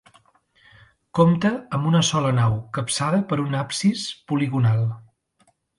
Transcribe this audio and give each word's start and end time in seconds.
Compta 1.19 1.51
amb 1.79 1.91
una 1.91 2.01
sola 2.09 2.33
nau 2.41 2.57
capçada 2.79 3.23
per 3.31 3.41
un 3.47 3.61
absis 3.65 4.11
poligonal. 4.33 4.87